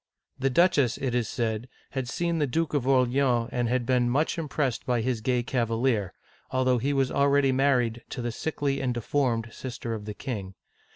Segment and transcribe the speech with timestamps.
[0.39, 4.35] The duchess, it is said, had seen the Duke of Orleans, and had been much
[4.39, 6.09] im pressed by this gay cav alier,
[6.49, 10.55] although he was already married to the sickly and deformed sister of the king.